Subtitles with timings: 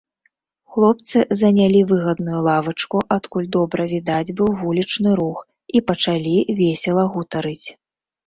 [0.75, 7.67] Хлопцы занялі выгадную лавачку, адкуль добра відаць быў вулічны рух, і пачалі весела гутарыць.